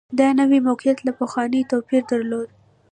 [0.19, 2.49] دا نوي موقعیت له پخواني توپیر درلود